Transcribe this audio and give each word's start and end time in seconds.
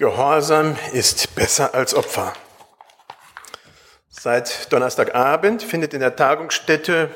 Gehorsam 0.00 0.78
ist 0.94 1.34
besser 1.34 1.74
als 1.74 1.92
Opfer. 1.92 2.32
Seit 4.08 4.72
Donnerstagabend 4.72 5.62
findet 5.62 5.92
in 5.92 6.00
der 6.00 6.16
Tagungsstätte 6.16 7.10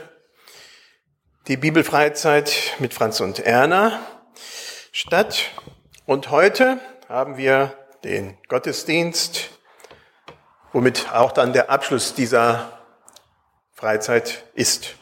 die 1.49 1.57
Bibelfreizeit 1.57 2.75
mit 2.81 2.93
Franz 2.93 3.21
und 3.21 3.39
Erna 3.39 4.01
statt. 4.93 5.53
Und 6.04 6.31
heute 6.31 6.79
haben 7.08 7.39
wir 7.39 7.72
den 8.04 8.37
Gottesdienst, 8.49 9.48
womit 10.75 11.11
auch 11.11 11.33
dann 11.33 11.54
der 11.54 11.71
Abschluss 11.71 12.12
dieser 12.12 12.83
Freizeit 13.72 14.44
ist. 14.53 14.97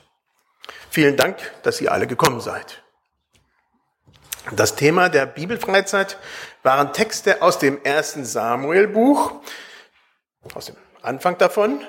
Vielen 0.89 1.17
Dank, 1.17 1.37
dass 1.65 1.81
ihr 1.81 1.91
alle 1.91 2.07
gekommen 2.07 2.41
seid. 2.41 2.82
Das 4.51 4.75
Thema 4.75 5.09
der 5.09 5.27
Bibelfreizeit 5.27 6.19
waren 6.63 6.93
Texte 6.93 7.43
aus 7.43 7.59
dem 7.59 7.83
ersten 7.85 8.25
Samuel-Buch, 8.25 9.41
aus 10.55 10.67
dem 10.67 10.77
Anfang 11.01 11.39
davon, 11.39 11.81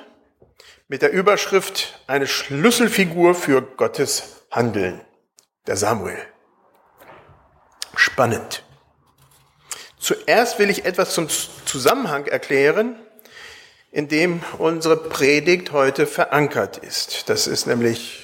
mit 0.87 1.01
der 1.01 1.11
Überschrift 1.11 1.99
Eine 2.05 2.27
Schlüsselfigur 2.27 3.33
für 3.33 3.61
Gottes 3.61 4.45
Handeln, 4.51 5.01
der 5.65 5.77
Samuel. 5.77 6.19
Spannend. 7.95 8.63
Zuerst 9.97 10.59
will 10.59 10.69
ich 10.69 10.85
etwas 10.85 11.13
zum 11.13 11.29
Zusammenhang 11.29 12.27
erklären, 12.27 12.99
in 13.91 14.07
dem 14.07 14.41
unsere 14.57 14.97
Predigt 14.97 15.71
heute 15.71 16.05
verankert 16.05 16.77
ist. 16.77 17.29
Das 17.29 17.47
ist 17.47 17.65
nämlich 17.65 18.22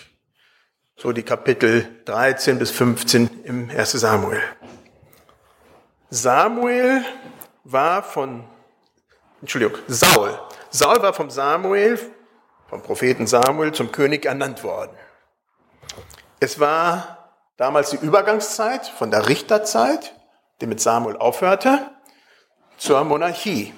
so 1.00 1.14
die 1.14 1.24
Kapitel 1.24 2.02
13 2.04 2.60
bis 2.60 2.72
15 2.72 3.46
im 3.46 3.70
1. 3.70 3.92
Samuel. 3.94 4.42
Samuel 6.10 7.06
war 7.64 8.04
von, 8.04 8.44
Entschuldigung, 9.40 9.78
Saul. 9.88 10.38
Saul 10.70 11.02
war 11.02 11.14
vom 11.14 11.30
Samuel, 11.30 11.98
vom 12.68 12.84
Propheten 12.84 13.28
Samuel 13.28 13.72
zum 13.72 13.94
König 13.94 14.26
ernannt 14.26 14.62
worden. 14.66 14.92
Es 16.42 16.60
war 16.60 17.34
damals 17.56 17.92
die 17.92 17.98
Übergangszeit 17.98 18.86
von 18.86 19.10
der 19.10 19.30
Richterzeit, 19.30 20.14
die 20.60 20.68
mit 20.68 20.82
Samuel 20.82 21.16
aufhörte, 21.16 21.92
zur 22.78 23.02
Monarchie, 23.06 23.74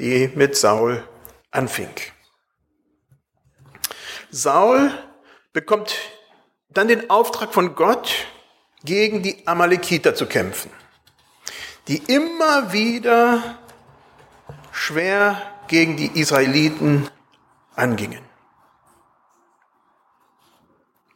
die 0.00 0.32
mit 0.34 0.56
Saul 0.56 1.06
anfing. 1.52 1.94
Saul 4.32 4.90
bekommt 5.52 5.94
dann 6.74 6.88
den 6.88 7.08
Auftrag 7.10 7.54
von 7.54 7.74
Gott, 7.74 8.26
gegen 8.84 9.22
die 9.22 9.46
Amalekiter 9.46 10.14
zu 10.14 10.26
kämpfen, 10.26 10.70
die 11.88 11.96
immer 11.96 12.72
wieder 12.72 13.56
schwer 14.72 15.40
gegen 15.68 15.96
die 15.96 16.20
Israeliten 16.20 17.08
angingen. 17.74 18.22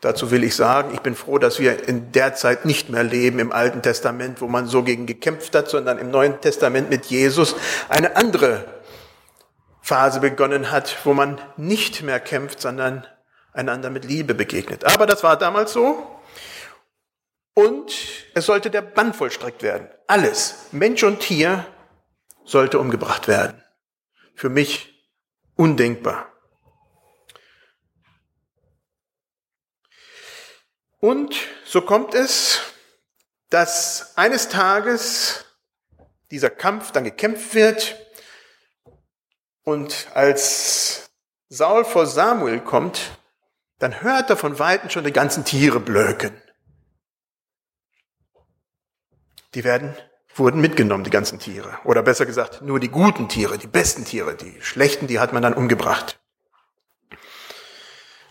Dazu 0.01 0.31
will 0.31 0.45
ich 0.45 0.55
sagen, 0.55 0.95
ich 0.95 1.01
bin 1.01 1.17
froh, 1.17 1.39
dass 1.39 1.59
wir 1.59 1.89
in 1.89 2.13
der 2.13 2.35
Zeit 2.35 2.65
nicht 2.65 2.89
mehr 2.89 3.03
leben 3.03 3.41
im 3.41 3.51
Alten 3.51 3.83
Testament, 3.83 4.41
wo 4.41 4.47
man 4.47 4.69
so 4.69 4.85
gegen 4.85 5.07
gekämpft 5.07 5.55
hat, 5.57 5.69
sondern 5.69 5.99
im 5.99 6.13
Neuen 6.13 6.41
Testament 6.41 6.89
mit 6.89 7.07
Jesus 7.07 7.57
eine 7.89 8.15
andere 8.17 8.65
Phase 9.83 10.21
begonnen 10.21 10.71
hat, 10.71 10.99
wo 11.05 11.15
man 11.15 11.41
nicht 11.57 12.03
mehr 12.03 12.21
kämpft, 12.21 12.61
sondern 12.61 13.07
einander 13.59 13.91
mit 13.91 14.05
Liebe 14.05 14.35
begegnet. 14.35 14.85
Aber 14.85 15.07
das 15.07 15.23
war 15.23 15.37
damals 15.37 15.73
so. 15.73 16.21
Und 17.55 17.93
es 18.35 18.47
sollte 18.47 18.71
der 18.71 18.83
Bann 18.83 19.13
vollstreckt 19.13 19.63
werden. 19.63 19.89
Alles, 20.07 20.67
Mensch 20.71 21.03
und 21.03 21.21
Tier, 21.21 21.67
sollte 22.45 22.79
umgebracht 22.79 23.27
werden. 23.29 23.63
Für 24.35 24.49
mich 24.49 24.95
undenkbar. 25.57 26.33
Und 31.01 31.37
so 31.65 31.83
kommt 31.83 32.15
es, 32.15 32.61
dass 33.51 34.17
eines 34.17 34.49
Tages 34.49 35.45
dieser 36.31 36.51
Kampf 36.51 36.93
dann 36.93 37.05
gekämpft 37.05 37.55
wird 37.55 37.97
und 39.63 40.09
als 40.15 41.11
Saul 41.49 41.85
vor 41.85 42.07
Samuel 42.07 42.61
kommt, 42.61 43.19
dann 43.79 44.03
hört 44.03 44.31
er 44.31 44.37
von 44.37 44.59
Weitem 44.59 44.91
schon 44.91 45.05
die 45.05 45.13
ganzen 45.13 45.45
Tiere 45.45 45.81
blöken. 45.81 46.41
Die 49.55 49.65
werden, 49.65 49.97
wurden 50.35 50.61
mitgenommen, 50.61 51.05
die 51.05 51.11
ganzen 51.11 51.39
Tiere. 51.39 51.79
Oder 51.85 52.03
besser 52.03 52.27
gesagt, 52.27 52.63
nur 52.63 52.81
die 52.81 52.91
guten 52.91 53.29
Tiere, 53.29 53.57
die 53.57 53.67
besten 53.67 54.05
Tiere, 54.05 54.37
die 54.37 54.61
schlechten, 54.61 55.07
die 55.07 55.21
hat 55.21 55.33
man 55.33 55.43
dann 55.43 55.55
umgebracht. 55.55 56.21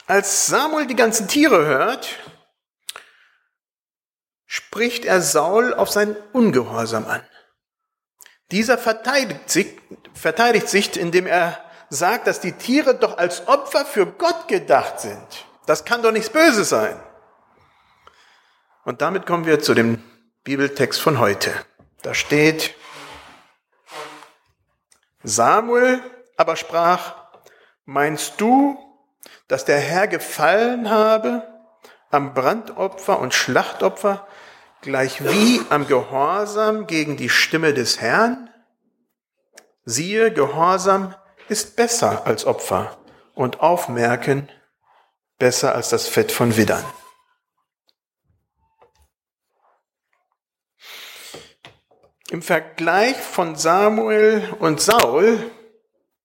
Als 0.05 0.45
Samuel 0.45 0.87
die 0.87 0.95
ganzen 0.95 1.27
Tiere 1.27 1.65
hört, 1.65 2.07
spricht 4.45 5.05
er 5.05 5.21
Saul 5.21 5.73
auf 5.73 5.89
seinen 5.89 6.15
Ungehorsam 6.33 7.05
an. 7.05 7.21
Dieser 8.51 8.77
verteidigt 8.77 9.49
sich, 9.49 9.77
verteidigt 10.13 10.69
sich, 10.69 10.97
indem 10.97 11.27
er 11.27 11.61
sagt, 11.89 12.27
dass 12.27 12.39
die 12.39 12.53
Tiere 12.53 12.95
doch 12.95 13.17
als 13.17 13.47
Opfer 13.47 13.85
für 13.85 14.05
Gott 14.05 14.47
gedacht 14.47 14.99
sind. 14.99 15.45
Das 15.65 15.85
kann 15.85 16.01
doch 16.01 16.11
nichts 16.11 16.29
Böses 16.29 16.69
sein. 16.69 16.99
Und 18.83 19.01
damit 19.01 19.25
kommen 19.25 19.45
wir 19.45 19.61
zu 19.61 19.73
dem 19.73 20.01
Bibeltext 20.43 21.01
von 21.01 21.19
heute. 21.19 21.53
Da 22.03 22.13
steht, 22.13 22.73
Samuel 25.23 26.01
aber 26.37 26.55
sprach, 26.55 27.15
meinst 27.85 28.39
du, 28.39 28.77
dass 29.47 29.65
der 29.65 29.79
Herr 29.79 30.07
gefallen 30.07 30.89
habe 30.89 31.45
am 32.11 32.33
Brandopfer 32.33 33.19
und 33.19 33.33
Schlachtopfer, 33.33 34.25
gleich 34.81 35.23
wie 35.23 35.61
am 35.69 35.87
Gehorsam 35.87 36.87
gegen 36.87 37.17
die 37.17 37.29
Stimme 37.29 37.73
des 37.73 37.99
Herrn? 37.99 38.49
Siehe, 39.83 40.31
Gehorsam 40.31 41.15
ist 41.49 41.75
besser 41.75 42.25
als 42.25 42.45
Opfer 42.45 42.97
und 43.33 43.59
Aufmerken 43.59 44.49
besser 45.37 45.75
als 45.75 45.89
das 45.89 46.07
Fett 46.07 46.31
von 46.31 46.57
Widdern. 46.57 46.85
Im 52.29 52.41
Vergleich 52.41 53.15
von 53.15 53.55
Samuel 53.55 54.53
und 54.59 54.81
Saul 54.81 55.51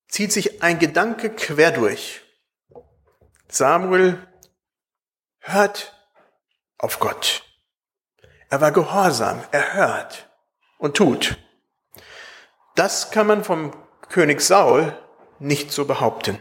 zieht 0.09 0.33
sich 0.33 0.63
ein 0.63 0.79
Gedanke 0.79 1.31
quer 1.31 1.71
durch. 1.71 2.23
Samuel 3.49 4.27
hört 5.39 5.97
auf 6.79 6.99
Gott. 6.99 7.45
Er 8.49 8.61
war 8.61 8.73
gehorsam, 8.73 9.45
er 9.53 9.75
hört 9.75 10.29
und 10.79 10.97
tut. 10.97 11.39
Das 12.75 13.11
kann 13.11 13.27
man 13.27 13.45
vom 13.45 13.73
König 14.09 14.41
Saul 14.41 14.99
nicht 15.43 15.73
so 15.73 15.85
behaupten. 15.85 16.39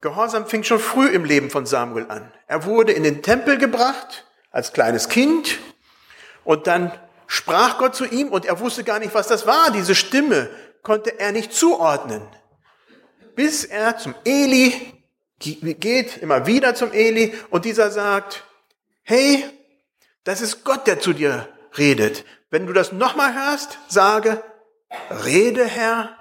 Gehorsam 0.00 0.46
fing 0.46 0.62
schon 0.62 0.78
früh 0.78 1.08
im 1.08 1.24
Leben 1.24 1.50
von 1.50 1.66
Samuel 1.66 2.06
an. 2.08 2.32
Er 2.46 2.64
wurde 2.64 2.92
in 2.92 3.02
den 3.02 3.22
Tempel 3.22 3.58
gebracht 3.58 4.26
als 4.50 4.72
kleines 4.72 5.08
Kind 5.08 5.58
und 6.44 6.66
dann 6.66 6.92
sprach 7.26 7.78
Gott 7.78 7.94
zu 7.94 8.04
ihm 8.04 8.28
und 8.28 8.46
er 8.46 8.60
wusste 8.60 8.84
gar 8.84 9.00
nicht, 9.00 9.14
was 9.14 9.28
das 9.28 9.46
war. 9.46 9.70
Diese 9.72 9.94
Stimme 9.94 10.48
konnte 10.82 11.18
er 11.18 11.32
nicht 11.32 11.52
zuordnen. 11.52 12.22
Bis 13.34 13.64
er 13.64 13.98
zum 13.98 14.14
Eli 14.24 14.94
geht, 15.38 16.16
immer 16.18 16.46
wieder 16.46 16.74
zum 16.74 16.92
Eli 16.92 17.34
und 17.50 17.64
dieser 17.64 17.90
sagt, 17.90 18.44
hey, 19.02 19.44
das 20.24 20.40
ist 20.40 20.64
Gott, 20.64 20.86
der 20.86 21.00
zu 21.00 21.12
dir 21.12 21.48
redet. 21.76 22.24
Wenn 22.50 22.66
du 22.66 22.72
das 22.72 22.92
nochmal 22.92 23.34
hörst, 23.34 23.78
sage, 23.88 24.42
rede 25.24 25.64
Herr, 25.64 26.17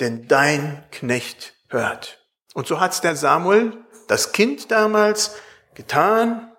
denn 0.00 0.28
dein 0.28 0.84
Knecht 0.90 1.54
hört. 1.68 2.24
Und 2.54 2.66
so 2.66 2.80
hat's 2.80 3.00
der 3.00 3.16
Samuel, 3.16 3.72
das 4.08 4.32
Kind 4.32 4.70
damals, 4.70 5.36
getan. 5.74 6.52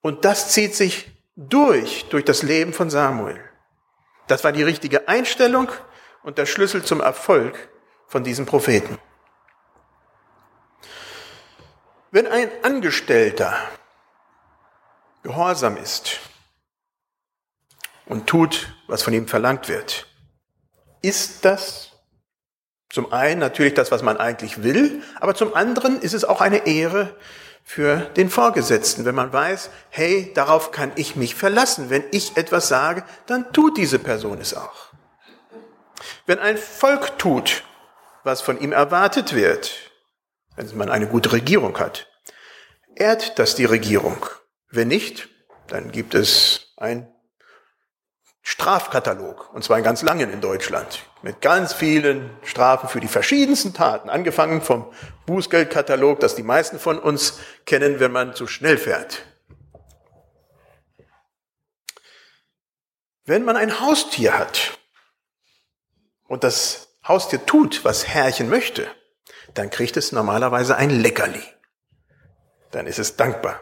Und 0.00 0.24
das 0.24 0.52
zieht 0.52 0.74
sich 0.74 1.10
durch, 1.36 2.06
durch 2.10 2.24
das 2.24 2.42
Leben 2.42 2.72
von 2.72 2.90
Samuel. 2.90 3.40
Das 4.26 4.44
war 4.44 4.52
die 4.52 4.62
richtige 4.62 5.08
Einstellung 5.08 5.70
und 6.22 6.38
der 6.38 6.46
Schlüssel 6.46 6.84
zum 6.84 7.00
Erfolg 7.00 7.68
von 8.06 8.24
diesem 8.24 8.46
Propheten. 8.46 8.98
Wenn 12.10 12.26
ein 12.26 12.50
Angestellter 12.62 13.56
gehorsam 15.22 15.76
ist 15.76 16.20
und 18.06 18.26
tut, 18.26 18.74
was 18.86 19.02
von 19.02 19.12
ihm 19.12 19.28
verlangt 19.28 19.68
wird, 19.68 20.07
ist 21.02 21.44
das 21.44 21.88
zum 22.90 23.12
einen 23.12 23.40
natürlich 23.40 23.74
das, 23.74 23.90
was 23.90 24.02
man 24.02 24.16
eigentlich 24.16 24.62
will, 24.62 25.02
aber 25.20 25.34
zum 25.34 25.54
anderen 25.54 26.00
ist 26.00 26.14
es 26.14 26.24
auch 26.24 26.40
eine 26.40 26.66
Ehre 26.66 27.14
für 27.62 27.96
den 28.16 28.30
Vorgesetzten, 28.30 29.04
wenn 29.04 29.14
man 29.14 29.30
weiß, 29.30 29.68
hey, 29.90 30.32
darauf 30.34 30.70
kann 30.70 30.90
ich 30.96 31.16
mich 31.16 31.34
verlassen. 31.34 31.90
Wenn 31.90 32.02
ich 32.12 32.38
etwas 32.38 32.68
sage, 32.68 33.04
dann 33.26 33.52
tut 33.52 33.76
diese 33.76 33.98
Person 33.98 34.40
es 34.40 34.54
auch. 34.54 34.88
Wenn 36.24 36.38
ein 36.38 36.56
Volk 36.56 37.18
tut, 37.18 37.62
was 38.24 38.40
von 38.40 38.58
ihm 38.58 38.72
erwartet 38.72 39.34
wird, 39.34 39.92
wenn 40.56 40.74
man 40.78 40.88
eine 40.88 41.08
gute 41.08 41.32
Regierung 41.32 41.78
hat, 41.78 42.08
ehrt 42.94 43.38
das 43.38 43.54
die 43.54 43.66
Regierung. 43.66 44.24
Wenn 44.70 44.88
nicht, 44.88 45.28
dann 45.66 45.92
gibt 45.92 46.14
es 46.14 46.72
ein 46.78 47.12
Strafkatalog, 48.50 49.52
und 49.52 49.62
zwar 49.62 49.76
einen 49.76 49.84
ganz 49.84 50.00
langen 50.00 50.32
in 50.32 50.40
Deutschland, 50.40 51.04
mit 51.20 51.42
ganz 51.42 51.74
vielen 51.74 52.30
Strafen 52.42 52.88
für 52.88 52.98
die 52.98 53.06
verschiedensten 53.06 53.74
Taten, 53.74 54.08
angefangen 54.08 54.62
vom 54.62 54.90
Bußgeldkatalog, 55.26 56.18
das 56.18 56.34
die 56.34 56.42
meisten 56.42 56.78
von 56.78 56.98
uns 56.98 57.40
kennen, 57.66 58.00
wenn 58.00 58.10
man 58.10 58.34
zu 58.34 58.46
schnell 58.46 58.78
fährt. 58.78 59.26
Wenn 63.26 63.44
man 63.44 63.58
ein 63.58 63.80
Haustier 63.80 64.38
hat 64.38 64.78
und 66.26 66.42
das 66.42 66.96
Haustier 67.06 67.44
tut, 67.44 67.84
was 67.84 68.08
Herrchen 68.08 68.48
möchte, 68.48 68.88
dann 69.52 69.68
kriegt 69.68 69.98
es 69.98 70.10
normalerweise 70.10 70.74
ein 70.74 70.88
Leckerli. 70.88 71.44
Dann 72.70 72.86
ist 72.86 72.98
es 72.98 73.14
dankbar. 73.14 73.60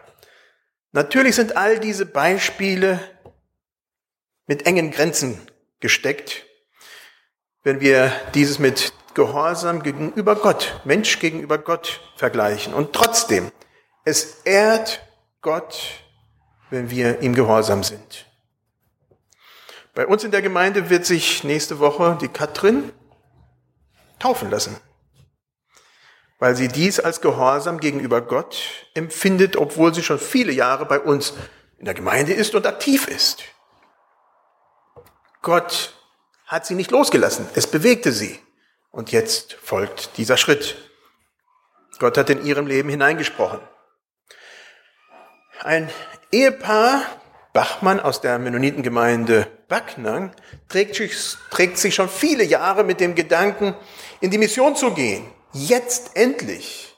Natürlich 0.93 1.35
sind 1.35 1.57
all 1.57 1.81
diese 1.81 2.07
Beispiele 2.07 3.01
mit 4.47 4.67
engen 4.67 4.91
Grenzen 4.91 5.41
gesteckt, 5.81 6.47
wenn 7.63 7.81
wir 7.81 8.13
dieses 8.35 8.59
mit 8.59 8.93
Gehorsam 9.15 9.83
gegenüber 9.83 10.37
Gott, 10.37 10.81
Mensch 10.85 11.19
gegenüber 11.19 11.59
Gott 11.59 12.01
vergleichen. 12.17 12.75
Und 12.75 12.93
trotzdem, 12.93 13.51
es 14.05 14.43
ehrt 14.45 15.01
Gott, 15.41 16.05
wenn 16.71 16.91
wir 16.91 17.23
ihm 17.23 17.35
gehorsam 17.35 17.83
sind. 17.83 18.27
Bei 19.95 20.07
uns 20.07 20.23
in 20.23 20.31
der 20.31 20.43
Gemeinde 20.43 20.91
wird 20.91 21.07
sich 21.07 21.43
nächste 21.43 21.79
Woche 21.79 22.19
die 22.21 22.29
Katrin 22.29 22.93
taufen 24.19 24.51
lassen, 24.51 24.77
weil 26.39 26.55
sie 26.55 26.69
dies 26.69 27.01
als 27.01 27.23
Gehorsam 27.23 27.81
gegenüber 27.81 28.21
Gott 28.21 28.59
empfindet, 28.93 29.57
obwohl 29.57 29.95
sie 29.95 30.03
schon 30.03 30.19
viele 30.19 30.53
Jahre 30.53 30.85
bei 30.85 31.01
uns 31.01 31.33
in 31.79 31.87
der 31.87 31.95
Gemeinde 31.95 32.35
ist 32.35 32.55
und 32.55 32.67
aktiv 32.67 33.09
ist. 33.09 33.45
Gott 35.47 35.95
hat 36.47 36.67
sie 36.67 36.75
nicht 36.75 36.91
losgelassen. 36.91 37.49
Es 37.55 37.69
bewegte 37.69 38.11
sie. 38.11 38.37
Und 38.91 39.13
jetzt 39.13 39.53
folgt 39.53 40.17
dieser 40.17 40.37
Schritt. 40.37 40.75
Gott 42.01 42.19
hat 42.19 42.31
in 42.31 42.45
ihrem 42.45 42.67
Leben 42.67 42.89
hineingesprochen. 42.89 43.61
Ein 45.63 45.89
Ehepaar, 46.33 47.03
Bachmann 47.53 48.01
aus 48.01 48.21
der 48.21 48.41
Mennonitengemeinde 48.41 49.47
Backnang, 49.69 50.33
trägt 50.69 50.97
sich, 50.97 51.15
trägt 51.53 51.79
sich 51.79 51.95
schon 51.95 52.09
viele 52.09 52.43
Jahre 52.43 52.83
mit 52.83 52.99
dem 52.99 53.15
Gedanken, 53.15 53.77
in 54.21 54.33
die 54.33 54.39
Mission 54.39 54.75
zu 54.75 54.95
gehen. 54.95 55.31
Jetzt 55.53 56.17
endlich 56.17 56.97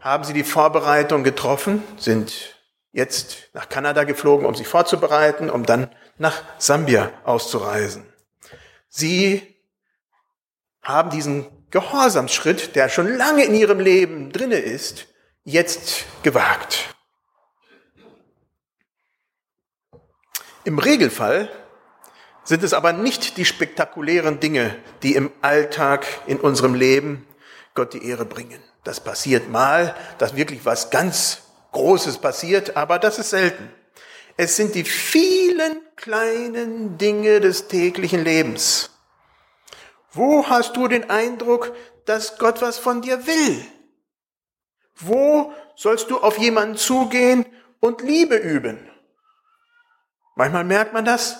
haben 0.00 0.24
sie 0.24 0.32
die 0.32 0.42
Vorbereitung 0.42 1.22
getroffen, 1.22 1.84
sind 1.96 2.56
jetzt 2.90 3.50
nach 3.52 3.68
Kanada 3.68 4.02
geflogen, 4.02 4.46
um 4.46 4.56
sich 4.56 4.66
vorzubereiten, 4.66 5.48
um 5.48 5.64
dann 5.64 5.88
nach 6.18 6.42
Sambia 6.58 7.12
auszureisen. 7.24 8.06
Sie 8.88 9.56
haben 10.82 11.10
diesen 11.10 11.46
Gehorsamsschritt, 11.70 12.76
der 12.76 12.88
schon 12.88 13.08
lange 13.16 13.44
in 13.44 13.54
ihrem 13.54 13.80
Leben 13.80 14.32
drinne 14.32 14.58
ist, 14.58 15.06
jetzt 15.44 16.04
gewagt. 16.22 16.94
Im 20.64 20.78
Regelfall 20.78 21.50
sind 22.44 22.62
es 22.62 22.74
aber 22.74 22.92
nicht 22.92 23.36
die 23.36 23.44
spektakulären 23.44 24.38
Dinge, 24.38 24.76
die 25.02 25.14
im 25.14 25.32
Alltag 25.40 26.06
in 26.26 26.38
unserem 26.38 26.74
Leben 26.74 27.26
Gott 27.74 27.94
die 27.94 28.06
Ehre 28.06 28.24
bringen. 28.24 28.62
Das 28.84 29.00
passiert 29.00 29.48
mal, 29.48 29.94
dass 30.18 30.36
wirklich 30.36 30.64
was 30.64 30.90
ganz 30.90 31.42
Großes 31.72 32.18
passiert, 32.18 32.76
aber 32.76 32.98
das 32.98 33.18
ist 33.18 33.30
selten. 33.30 33.70
Es 34.36 34.56
sind 34.56 34.74
die 34.74 34.84
vielen 34.84 35.80
kleinen 35.96 36.98
Dinge 36.98 37.40
des 37.40 37.68
täglichen 37.68 38.24
Lebens. 38.24 38.90
Wo 40.12 40.46
hast 40.48 40.76
du 40.76 40.88
den 40.88 41.10
Eindruck, 41.10 41.74
dass 42.04 42.38
Gott 42.38 42.60
was 42.60 42.78
von 42.78 43.02
dir 43.02 43.26
will? 43.26 43.64
Wo 44.96 45.52
sollst 45.76 46.10
du 46.10 46.18
auf 46.18 46.38
jemanden 46.38 46.76
zugehen 46.76 47.46
und 47.80 48.02
Liebe 48.02 48.36
üben? 48.36 48.90
Manchmal 50.34 50.64
merkt 50.64 50.92
man 50.92 51.04
das 51.04 51.38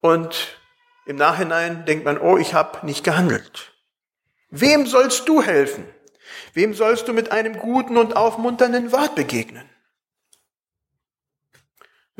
und 0.00 0.58
im 1.06 1.16
Nachhinein 1.16 1.84
denkt 1.86 2.04
man, 2.04 2.18
oh, 2.18 2.36
ich 2.36 2.54
habe 2.54 2.84
nicht 2.86 3.04
gehandelt. 3.04 3.72
Wem 4.50 4.86
sollst 4.86 5.28
du 5.28 5.42
helfen? 5.42 5.84
Wem 6.54 6.74
sollst 6.74 7.08
du 7.08 7.12
mit 7.12 7.32
einem 7.32 7.58
guten 7.58 7.96
und 7.96 8.16
aufmunternden 8.16 8.92
Wort 8.92 9.14
begegnen? 9.14 9.69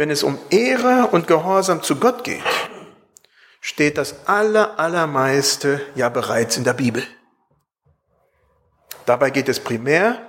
Wenn 0.00 0.08
es 0.08 0.22
um 0.22 0.38
Ehre 0.48 1.08
und 1.08 1.26
Gehorsam 1.26 1.82
zu 1.82 1.96
Gott 1.96 2.24
geht, 2.24 2.42
steht 3.60 3.98
das 3.98 4.26
aller, 4.26 4.78
allermeiste 4.78 5.82
ja 5.94 6.08
bereits 6.08 6.56
in 6.56 6.64
der 6.64 6.72
Bibel. 6.72 7.06
Dabei 9.04 9.28
geht 9.28 9.50
es 9.50 9.60
primär, 9.60 10.26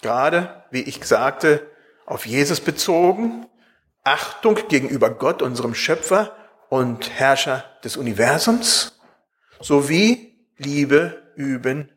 gerade 0.00 0.64
wie 0.70 0.80
ich 0.80 1.04
sagte, 1.04 1.70
auf 2.06 2.24
Jesus 2.24 2.62
bezogen, 2.62 3.46
Achtung 4.04 4.54
gegenüber 4.68 5.10
Gott, 5.10 5.42
unserem 5.42 5.74
Schöpfer 5.74 6.34
und 6.70 7.10
Herrscher 7.10 7.66
des 7.84 7.98
Universums, 7.98 8.98
sowie 9.60 10.48
Liebe 10.56 11.30
üben 11.36 11.92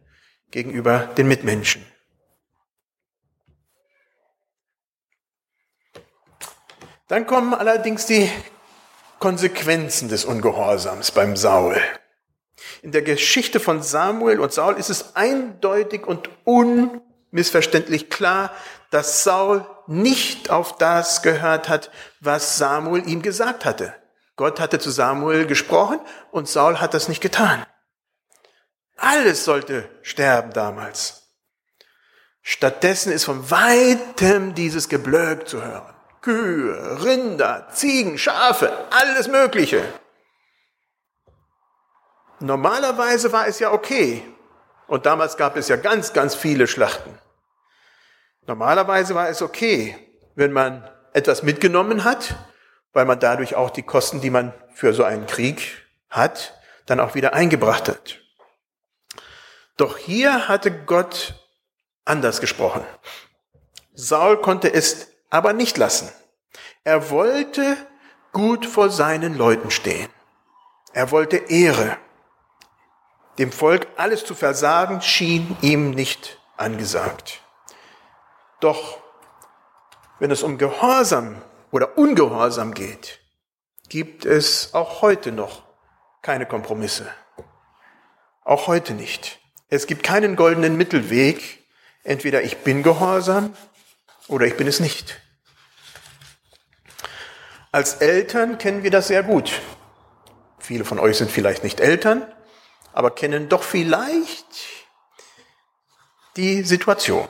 gegenüber 0.49 1.07
den 1.15 1.29
Mitmenschen. 1.29 1.85
Dann 7.11 7.27
kommen 7.27 7.53
allerdings 7.53 8.05
die 8.05 8.31
Konsequenzen 9.19 10.07
des 10.07 10.23
Ungehorsams 10.23 11.11
beim 11.11 11.35
Saul. 11.35 11.75
In 12.83 12.93
der 12.93 13.01
Geschichte 13.01 13.59
von 13.59 13.83
Samuel 13.83 14.39
und 14.39 14.53
Saul 14.53 14.77
ist 14.77 14.89
es 14.89 15.13
eindeutig 15.17 16.07
und 16.07 16.29
unmissverständlich 16.45 18.09
klar, 18.09 18.53
dass 18.91 19.25
Saul 19.25 19.65
nicht 19.87 20.51
auf 20.51 20.77
das 20.77 21.21
gehört 21.21 21.67
hat, 21.67 21.91
was 22.21 22.57
Samuel 22.57 23.05
ihm 23.05 23.21
gesagt 23.21 23.65
hatte. 23.65 23.93
Gott 24.37 24.61
hatte 24.61 24.79
zu 24.79 24.89
Samuel 24.89 25.47
gesprochen 25.47 25.99
und 26.31 26.47
Saul 26.47 26.79
hat 26.79 26.93
das 26.93 27.09
nicht 27.09 27.19
getan. 27.19 27.65
Alles 28.95 29.43
sollte 29.43 29.89
sterben 30.01 30.53
damals. 30.53 31.23
Stattdessen 32.41 33.11
ist 33.11 33.25
von 33.25 33.51
weitem 33.51 34.55
dieses 34.55 34.87
Geblöck 34.87 35.49
zu 35.49 35.61
hören. 35.61 35.90
Kühe, 36.21 37.03
Rinder, 37.03 37.67
Ziegen, 37.71 38.17
Schafe, 38.17 38.71
alles 38.91 39.27
Mögliche. 39.27 39.83
Normalerweise 42.39 43.31
war 43.31 43.47
es 43.47 43.59
ja 43.59 43.71
okay. 43.71 44.23
Und 44.87 45.05
damals 45.05 45.37
gab 45.37 45.55
es 45.57 45.67
ja 45.67 45.77
ganz, 45.77 46.13
ganz 46.13 46.35
viele 46.35 46.67
Schlachten. 46.67 47.17
Normalerweise 48.45 49.15
war 49.15 49.29
es 49.29 49.41
okay, 49.41 49.95
wenn 50.35 50.51
man 50.51 50.89
etwas 51.13 51.43
mitgenommen 51.43 52.03
hat, 52.03 52.35
weil 52.93 53.05
man 53.05 53.19
dadurch 53.19 53.55
auch 53.55 53.69
die 53.69 53.83
Kosten, 53.83 54.21
die 54.21 54.29
man 54.29 54.53
für 54.73 54.93
so 54.93 55.03
einen 55.03 55.27
Krieg 55.27 55.85
hat, 56.09 56.59
dann 56.85 56.99
auch 56.99 57.15
wieder 57.15 57.33
eingebracht 57.33 57.87
hat. 57.87 58.19
Doch 59.77 59.97
hier 59.97 60.47
hatte 60.47 60.71
Gott 60.71 61.35
anders 62.05 62.41
gesprochen. 62.41 62.83
Saul 63.93 64.41
konnte 64.41 64.73
es 64.73 65.10
aber 65.31 65.53
nicht 65.53 65.77
lassen. 65.77 66.09
Er 66.83 67.09
wollte 67.09 67.77
gut 68.31 68.67
vor 68.67 68.91
seinen 68.91 69.35
Leuten 69.35 69.71
stehen. 69.71 70.09
Er 70.93 71.09
wollte 71.09 71.37
Ehre. 71.37 71.97
Dem 73.39 73.51
Volk 73.51 73.87
alles 73.97 74.23
zu 74.25 74.35
versagen 74.35 75.01
schien 75.01 75.57
ihm 75.61 75.91
nicht 75.91 76.39
angesagt. 76.57 77.41
Doch 78.59 78.99
wenn 80.19 80.29
es 80.29 80.43
um 80.43 80.59
Gehorsam 80.59 81.41
oder 81.71 81.97
Ungehorsam 81.97 82.73
geht, 82.73 83.19
gibt 83.89 84.25
es 84.25 84.73
auch 84.73 85.01
heute 85.01 85.31
noch 85.31 85.63
keine 86.21 86.45
Kompromisse. 86.45 87.09
Auch 88.43 88.67
heute 88.67 88.93
nicht. 88.93 89.39
Es 89.69 89.87
gibt 89.87 90.03
keinen 90.03 90.35
goldenen 90.35 90.77
Mittelweg. 90.77 91.65
Entweder 92.03 92.43
ich 92.43 92.57
bin 92.59 92.83
gehorsam 92.83 93.55
oder 94.27 94.45
ich 94.45 94.57
bin 94.57 94.67
es 94.67 94.79
nicht. 94.79 95.19
Als 97.71 97.95
Eltern 97.95 98.57
kennen 98.57 98.83
wir 98.83 98.91
das 98.91 99.07
sehr 99.07 99.23
gut. 99.23 99.51
Viele 100.59 100.85
von 100.85 100.99
euch 100.99 101.17
sind 101.17 101.31
vielleicht 101.31 101.63
nicht 101.63 101.79
Eltern, 101.79 102.31
aber 102.93 103.11
kennen 103.11 103.49
doch 103.49 103.63
vielleicht 103.63 104.45
die 106.35 106.63
Situation. 106.63 107.27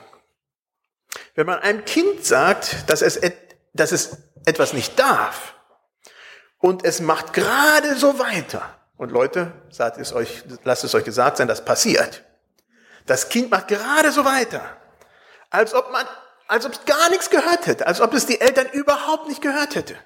Wenn 1.34 1.46
man 1.46 1.60
einem 1.60 1.84
Kind 1.84 2.24
sagt, 2.24 2.88
dass 2.90 3.02
es, 3.02 3.20
dass 3.72 3.92
es 3.92 4.18
etwas 4.44 4.72
nicht 4.72 4.98
darf 4.98 5.54
und 6.58 6.84
es 6.84 7.00
macht 7.00 7.32
gerade 7.32 7.96
so 7.96 8.18
weiter 8.18 8.78
Und 8.96 9.10
Leute, 9.10 9.52
sagt 9.70 9.98
es 9.98 10.12
euch, 10.12 10.44
lasst 10.62 10.84
es 10.84 10.94
euch 10.94 11.04
gesagt 11.04 11.36
sein, 11.36 11.48
das 11.48 11.64
passiert. 11.64 12.22
Das 13.06 13.28
Kind 13.28 13.50
macht 13.50 13.66
gerade 13.66 14.12
so 14.12 14.24
weiter, 14.24 14.76
als 15.50 15.74
ob 15.74 15.90
man, 15.90 16.06
als 16.52 16.66
ob 16.66 16.72
es 16.72 16.84
gar 16.84 17.08
nichts 17.08 17.30
gehört 17.30 17.66
hätte, 17.66 17.86
als 17.86 18.02
ob 18.02 18.12
es 18.12 18.26
die 18.26 18.38
Eltern 18.38 18.68
überhaupt 18.72 19.26
nicht 19.26 19.40
gehört 19.40 19.74
hätte. 19.74 19.96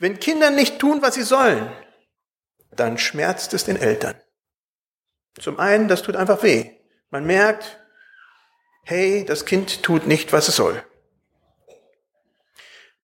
Wenn 0.00 0.18
Kinder 0.18 0.50
nicht 0.50 0.80
tun, 0.80 1.00
was 1.00 1.14
sie 1.14 1.22
sollen, 1.22 1.70
dann 2.72 2.98
schmerzt 2.98 3.54
es 3.54 3.62
den 3.62 3.76
Eltern. 3.76 4.20
Zum 5.40 5.60
einen, 5.60 5.86
das 5.86 6.02
tut 6.02 6.16
einfach 6.16 6.42
weh. 6.42 6.72
Man 7.10 7.24
merkt, 7.24 7.78
hey, 8.82 9.24
das 9.24 9.44
Kind 9.44 9.84
tut 9.84 10.08
nicht, 10.08 10.32
was 10.32 10.48
es 10.48 10.56
soll. 10.56 10.84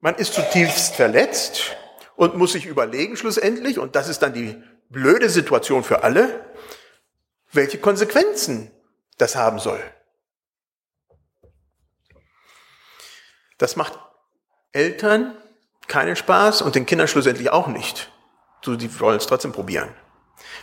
Man 0.00 0.17
ist 0.17 0.35
zutiefst 0.35 0.97
verletzt 0.97 1.76
und 2.17 2.37
muss 2.37 2.53
sich 2.53 2.67
überlegen 2.67 3.17
schlussendlich, 3.17 3.79
und 3.79 3.95
das 3.95 4.09
ist 4.09 4.23
dann 4.23 4.33
die 4.33 4.61
blöde 4.88 5.31
Situation 5.31 5.85
für 5.85 6.03
alle, 6.03 6.45
welche 7.53 7.79
Konsequenzen 7.79 8.73
das 9.19 9.37
haben 9.37 9.61
soll. 9.61 9.81
Das 13.64 13.76
macht 13.76 13.99
Eltern 14.73 15.35
keinen 15.88 16.16
Spaß 16.16 16.61
und 16.61 16.75
den 16.75 16.85
Kindern 16.85 17.09
schlussendlich 17.09 17.49
auch 17.49 17.66
nicht. 17.66 18.12
So, 18.61 18.76
die 18.76 19.00
wollen 19.00 19.16
es 19.16 19.26
trotzdem 19.26 19.52
probieren. 19.52 19.88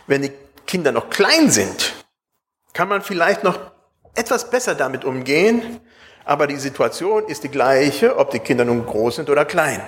Wenn 0.06 0.22
die 0.22 0.30
Kinder 0.68 0.92
noch 0.92 1.10
klein 1.10 1.50
sind, 1.50 1.94
kann 2.74 2.86
man 2.86 3.02
vielleicht 3.02 3.42
noch 3.42 3.58
etwas 4.14 4.50
besser 4.50 4.76
damit 4.76 5.04
umgehen, 5.04 5.80
aber 6.24 6.46
die 6.46 6.58
Situation 6.58 7.26
ist 7.26 7.42
die 7.42 7.48
gleiche, 7.48 8.18
ob 8.18 8.30
die 8.30 8.38
Kinder 8.38 8.64
nun 8.64 8.86
groß 8.86 9.16
sind 9.16 9.30
oder 9.30 9.44
klein. 9.46 9.82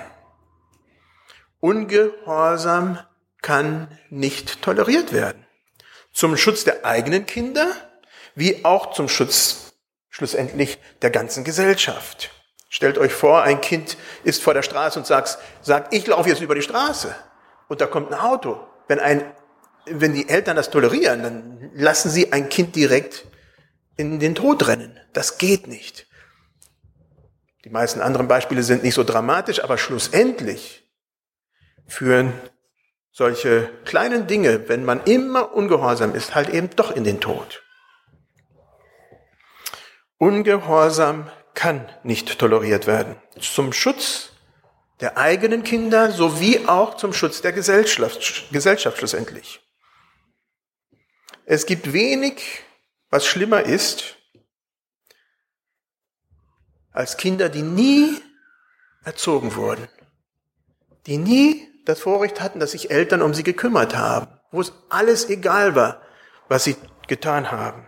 Ungehorsam 1.61 2.99
kann 3.41 3.97
nicht 4.09 4.61
toleriert 4.61 5.13
werden. 5.13 5.47
Zum 6.11 6.35
Schutz 6.35 6.65
der 6.65 6.83
eigenen 6.83 7.25
Kinder, 7.25 7.67
wie 8.35 8.65
auch 8.65 8.91
zum 8.91 9.07
Schutz 9.07 9.71
schlussendlich 10.09 10.79
der 11.01 11.11
ganzen 11.11 11.45
Gesellschaft. 11.45 12.34
Stellt 12.69 12.97
euch 12.97 13.13
vor, 13.13 13.43
ein 13.43 13.61
Kind 13.61 13.97
ist 14.23 14.43
vor 14.43 14.53
der 14.53 14.63
Straße 14.63 14.99
und 14.99 15.05
sagt, 15.05 15.37
sagt 15.61 15.93
ich 15.93 16.07
laufe 16.07 16.29
jetzt 16.29 16.41
über 16.41 16.55
die 16.55 16.61
Straße 16.61 17.15
und 17.67 17.81
da 17.81 17.87
kommt 17.87 18.11
ein 18.11 18.19
Auto. 18.19 18.59
Wenn, 18.87 18.99
ein, 18.99 19.23
wenn 19.85 20.13
die 20.13 20.29
Eltern 20.29 20.55
das 20.55 20.69
tolerieren, 20.69 21.23
dann 21.23 21.71
lassen 21.73 22.09
sie 22.09 22.33
ein 22.33 22.49
Kind 22.49 22.75
direkt 22.75 23.25
in 23.97 24.19
den 24.19 24.35
Tod 24.35 24.67
rennen. 24.67 24.99
Das 25.13 25.37
geht 25.37 25.67
nicht. 25.67 26.07
Die 27.63 27.69
meisten 27.69 28.01
anderen 28.01 28.27
Beispiele 28.27 28.61
sind 28.61 28.83
nicht 28.83 28.93
so 28.93 29.03
dramatisch, 29.03 29.63
aber 29.63 29.77
schlussendlich 29.77 30.87
führen 31.87 32.33
solche 33.11 33.69
kleinen 33.85 34.27
Dinge, 34.27 34.67
wenn 34.67 34.83
man 34.85 35.01
immer 35.05 35.53
ungehorsam 35.53 36.13
ist, 36.13 36.35
halt 36.35 36.49
eben 36.49 36.69
doch 36.75 36.91
in 36.91 37.03
den 37.03 37.21
Tod. 37.21 37.63
Ungehorsam 40.17 41.31
kann 41.55 41.89
nicht 42.03 42.37
toleriert 42.37 42.85
werden. 42.85 43.15
Zum 43.39 43.73
Schutz 43.73 44.31
der 44.99 45.17
eigenen 45.17 45.63
Kinder 45.63 46.11
sowie 46.11 46.67
auch 46.67 46.95
zum 46.95 47.13
Schutz 47.13 47.41
der 47.41 47.51
Gesellschaft, 47.51 48.45
Gesellschaft 48.51 48.97
schlussendlich. 48.97 49.61
Es 51.45 51.65
gibt 51.65 51.93
wenig, 51.93 52.63
was 53.09 53.25
schlimmer 53.25 53.63
ist, 53.63 54.15
als 56.91 57.17
Kinder, 57.17 57.49
die 57.49 57.61
nie 57.61 58.21
erzogen 59.03 59.55
wurden, 59.55 59.87
die 61.07 61.17
nie 61.17 61.67
das 61.85 61.99
Vorrecht 61.99 62.41
hatten, 62.41 62.59
dass 62.59 62.71
sich 62.71 62.89
Eltern 62.89 63.21
um 63.21 63.33
sie 63.33 63.43
gekümmert 63.43 63.95
haben, 63.95 64.27
wo 64.51 64.61
es 64.61 64.73
alles 64.89 65.29
egal 65.29 65.75
war, 65.75 66.01
was 66.47 66.63
sie 66.63 66.77
getan 67.07 67.51
haben. 67.51 67.87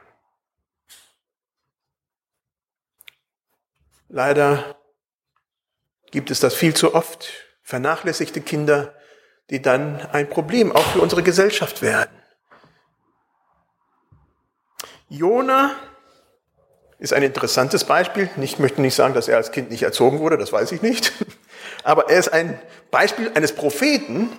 Leider 4.09 4.77
gibt 6.11 6.31
es 6.31 6.39
das 6.39 6.53
viel 6.53 6.73
zu 6.73 6.95
oft. 6.95 7.27
Vernachlässigte 7.63 8.41
Kinder, 8.41 8.95
die 9.49 9.61
dann 9.61 9.99
ein 10.11 10.29
Problem 10.29 10.71
auch 10.71 10.85
für 10.91 11.01
unsere 11.01 11.23
Gesellschaft 11.23 11.81
werden. 11.81 12.15
Jona 15.09 15.75
ist 16.99 17.13
ein 17.13 17.23
interessantes 17.23 17.83
Beispiel. 17.83 18.29
Ich 18.41 18.59
möchte 18.59 18.81
nicht 18.81 18.95
sagen, 18.95 19.13
dass 19.13 19.27
er 19.27 19.37
als 19.37 19.51
Kind 19.51 19.69
nicht 19.69 19.83
erzogen 19.83 20.19
wurde, 20.19 20.37
das 20.37 20.51
weiß 20.51 20.71
ich 20.71 20.81
nicht. 20.81 21.13
Aber 21.83 22.09
er 22.09 22.19
ist 22.19 22.29
ein 22.29 22.59
Beispiel 22.91 23.31
eines 23.35 23.53
Propheten, 23.53 24.29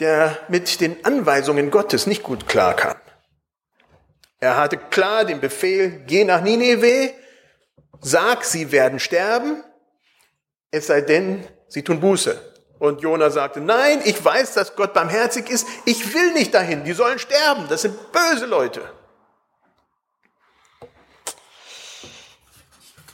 der 0.00 0.38
mit 0.48 0.80
den 0.80 1.04
Anweisungen 1.04 1.70
Gottes 1.70 2.06
nicht 2.06 2.22
gut 2.22 2.48
klarkam. 2.48 2.96
Er 4.40 4.56
hatte 4.56 4.76
klar 4.76 5.24
den 5.24 5.40
Befehl, 5.40 6.02
geh 6.06 6.24
nach 6.24 6.42
Nineveh, 6.42 7.14
sag, 8.00 8.44
sie 8.44 8.72
werden 8.72 8.98
sterben, 9.00 9.62
es 10.70 10.86
sei 10.86 11.00
denn, 11.00 11.46
sie 11.68 11.82
tun 11.82 12.00
Buße. 12.00 12.54
Und 12.78 13.00
Jona 13.00 13.30
sagte, 13.30 13.60
nein, 13.60 14.02
ich 14.04 14.22
weiß, 14.22 14.54
dass 14.54 14.76
Gott 14.76 14.92
barmherzig 14.92 15.48
ist, 15.48 15.66
ich 15.84 16.12
will 16.12 16.32
nicht 16.32 16.52
dahin, 16.52 16.84
die 16.84 16.92
sollen 16.92 17.18
sterben, 17.18 17.66
das 17.68 17.82
sind 17.82 17.96
böse 18.12 18.46
Leute. 18.46 18.82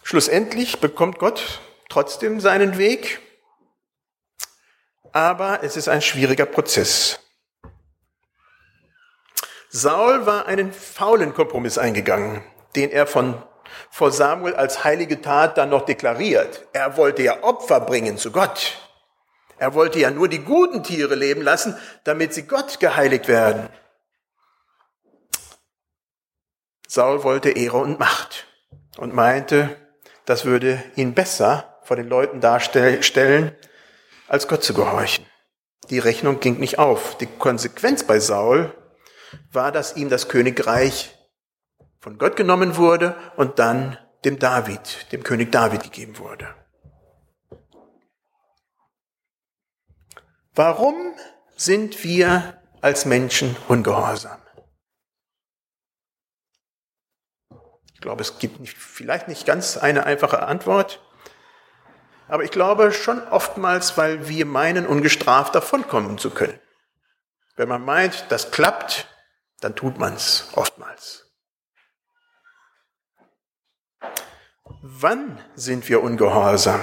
Schlussendlich 0.02 0.80
bekommt 0.80 1.18
Gott 1.18 1.60
trotzdem 1.88 2.40
seinen 2.40 2.78
Weg, 2.78 3.20
aber 5.12 5.62
es 5.62 5.76
ist 5.76 5.88
ein 5.88 6.02
schwieriger 6.02 6.46
Prozess. 6.46 7.20
Saul 9.68 10.26
war 10.26 10.46
einen 10.46 10.72
faulen 10.72 11.32
Kompromiss 11.32 11.78
eingegangen, 11.78 12.42
den 12.74 12.90
er 12.90 13.06
von 13.06 13.40
vor 13.90 14.12
Samuel 14.12 14.54
als 14.54 14.84
heilige 14.84 15.20
Tat 15.20 15.58
dann 15.58 15.70
noch 15.70 15.84
deklariert. 15.84 16.66
Er 16.72 16.96
wollte 16.96 17.22
ja 17.22 17.42
Opfer 17.42 17.80
bringen 17.80 18.18
zu 18.18 18.32
Gott. 18.32 18.78
Er 19.58 19.74
wollte 19.74 19.98
ja 19.98 20.10
nur 20.10 20.28
die 20.28 20.42
guten 20.42 20.82
Tiere 20.82 21.14
leben 21.14 21.42
lassen, 21.42 21.76
damit 22.04 22.32
sie 22.32 22.46
Gott 22.46 22.80
geheiligt 22.80 23.28
werden. 23.28 23.68
Saul 26.88 27.22
wollte 27.22 27.50
Ehre 27.50 27.76
und 27.76 28.00
Macht 28.00 28.46
und 28.96 29.14
meinte, 29.14 29.76
das 30.24 30.44
würde 30.44 30.82
ihn 30.96 31.14
besser 31.14 31.78
vor 31.84 31.96
den 31.96 32.08
Leuten 32.08 32.40
darstellen, 32.40 33.56
als 34.28 34.48
Gott 34.48 34.64
zu 34.64 34.74
gehorchen. 34.74 35.26
Die 35.90 35.98
Rechnung 35.98 36.40
ging 36.40 36.58
nicht 36.58 36.78
auf. 36.78 37.16
Die 37.18 37.26
Konsequenz 37.26 38.04
bei 38.04 38.18
Saul 38.18 38.72
war, 39.52 39.72
dass 39.72 39.96
ihm 39.96 40.08
das 40.08 40.28
Königreich 40.28 41.16
von 42.00 42.18
Gott 42.18 42.36
genommen 42.36 42.76
wurde 42.76 43.14
und 43.36 43.58
dann 43.58 43.98
dem 44.24 44.38
David, 44.38 45.12
dem 45.12 45.22
König 45.22 45.52
David 45.52 45.82
gegeben 45.82 46.18
wurde. 46.18 46.54
Warum 50.54 51.14
sind 51.56 52.02
wir 52.02 52.60
als 52.80 53.04
Menschen 53.04 53.56
ungehorsam? 53.68 54.40
Ich 57.94 58.00
glaube, 58.00 58.22
es 58.22 58.38
gibt 58.38 58.60
nicht, 58.60 58.76
vielleicht 58.76 59.28
nicht 59.28 59.44
ganz 59.44 59.76
eine 59.76 60.06
einfache 60.06 60.42
Antwort, 60.42 61.04
aber 62.28 62.44
ich 62.44 62.50
glaube 62.50 62.92
schon 62.92 63.22
oftmals, 63.28 63.98
weil 63.98 64.26
wir 64.28 64.46
meinen, 64.46 64.86
ungestraft 64.86 65.54
davonkommen 65.54 66.16
zu 66.16 66.30
können. 66.30 66.58
Wenn 67.56 67.68
man 67.68 67.84
meint, 67.84 68.24
das 68.30 68.52
klappt, 68.52 69.06
dann 69.60 69.76
tut 69.76 69.98
man 69.98 70.14
es 70.14 70.48
oftmals. 70.54 71.29
Wann 74.82 75.38
sind 75.56 75.86
wir 75.90 76.02
ungehorsam? 76.02 76.80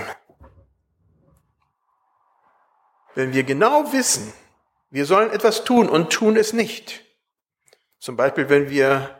Wenn 3.15 3.33
wir 3.33 3.43
genau 3.43 3.91
wissen, 3.91 4.31
wir 4.91 5.05
sollen 5.05 5.31
etwas 5.31 5.63
tun 5.63 5.89
und 5.89 6.11
tun 6.11 6.37
es 6.37 6.53
nicht. 6.53 7.03
Zum 7.99 8.15
Beispiel, 8.15 8.49
wenn 8.49 8.69
wir 8.69 9.19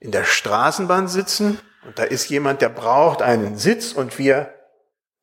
in 0.00 0.12
der 0.12 0.24
Straßenbahn 0.24 1.08
sitzen 1.08 1.60
und 1.84 1.98
da 1.98 2.04
ist 2.04 2.30
jemand, 2.30 2.62
der 2.62 2.70
braucht 2.70 3.20
einen 3.20 3.58
Sitz 3.58 3.92
und 3.92 4.18
wir 4.18 4.54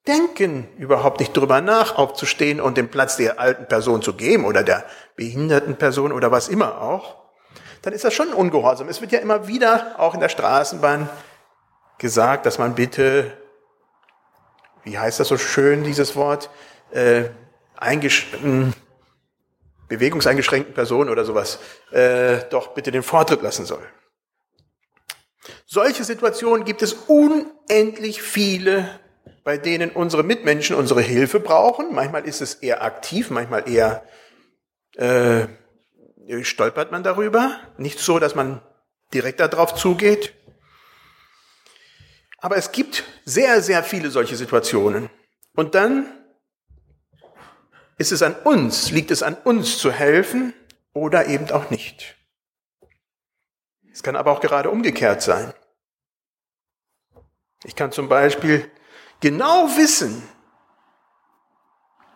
denken 0.06 0.68
überhaupt 0.78 1.20
nicht 1.20 1.36
drüber 1.36 1.62
nach, 1.62 1.98
aufzustehen 1.98 2.62
und 2.62 2.78
den 2.78 2.90
Platz 2.90 3.18
der 3.18 3.40
alten 3.40 3.68
Person 3.68 4.04
zu 4.04 4.14
geben 4.14 4.46
oder 4.46 4.62
der 4.62 4.86
behinderten 5.16 5.78
Person 5.78 6.12
oder 6.12 6.32
was 6.32 6.48
immer 6.48 6.80
auch, 6.80 7.24
dann 7.82 7.94
ist 7.94 8.04
das 8.04 8.14
schon 8.14 8.32
ungehorsam. 8.34 8.88
Es 8.88 9.02
wird 9.02 9.12
ja 9.12 9.20
immer 9.20 9.48
wieder 9.48 9.96
auch 9.98 10.14
in 10.14 10.20
der 10.20 10.30
Straßenbahn 10.30 11.10
gesagt, 11.98 12.46
dass 12.46 12.58
man 12.58 12.76
bitte, 12.76 13.38
wie 14.84 14.98
heißt 14.98 15.20
das 15.20 15.28
so 15.28 15.38
schön, 15.38 15.84
dieses 15.84 16.16
Wort, 16.16 16.50
äh, 16.92 17.30
eingeschränkt, 17.76 18.78
bewegungseingeschränkten 19.88 20.74
Personen 20.74 21.10
oder 21.10 21.26
sowas, 21.26 21.60
äh, 21.92 22.40
doch 22.50 22.74
bitte 22.74 22.92
den 22.92 23.04
Vortritt 23.04 23.42
lassen 23.42 23.66
soll. 23.66 23.86
Solche 25.66 26.04
Situationen 26.04 26.66
gibt 26.66 26.82
es 26.82 26.94
unendlich 26.94 28.22
viele, 28.22 29.00
bei 29.44 29.58
denen 29.58 29.92
unsere 29.92 30.24
Mitmenschen 30.24 30.76
unsere 30.76 31.02
Hilfe 31.02 31.40
brauchen. 31.40 31.94
Manchmal 31.94 32.26
ist 32.28 32.42
es 32.42 32.56
eher 32.56 32.84
aktiv, 32.84 33.30
manchmal 33.30 33.70
eher 33.70 34.04
äh, 34.96 35.48
stolpert 36.44 36.92
man 36.92 37.04
darüber. 37.04 37.60
Nicht 37.78 38.00
so, 38.00 38.20
dass 38.20 38.36
man 38.36 38.62
direkt 39.14 39.40
darauf 39.40 39.76
zugeht. 39.76 40.34
Aber 42.44 42.58
es 42.58 42.74
gibt 42.74 43.06
sehr, 43.24 43.62
sehr 43.62 43.86
viele 43.86 44.12
solche 44.12 44.36
Situationen. 44.36 45.10
Und 45.56 45.76
dann 45.76 46.06
ist 47.98 48.12
es 48.12 48.22
an 48.22 48.36
uns, 48.36 48.92
liegt 48.92 49.12
es 49.12 49.24
an 49.24 49.36
uns 49.36 49.78
zu 49.78 49.94
helfen 49.94 50.54
oder 50.92 51.28
eben 51.28 51.50
auch 51.52 51.70
nicht. 51.70 52.18
Es 53.94 54.04
kann 54.04 54.18
aber 54.18 54.34
auch 54.34 54.42
gerade 54.42 54.70
umgekehrt 54.70 55.22
sein. 55.22 55.54
Ich 57.64 57.78
kann 57.78 57.94
zum 57.94 58.10
Beispiel 58.10 58.70
genau 59.22 59.70
wissen, 59.78 60.22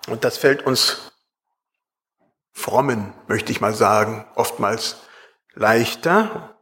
und 0.07 0.25
das 0.25 0.37
fällt 0.37 0.65
uns 0.65 1.13
frommen, 2.51 3.13
möchte 3.27 3.53
ich 3.53 3.61
mal 3.61 3.73
sagen, 3.73 4.29
oftmals 4.35 4.97
leichter. 5.53 6.56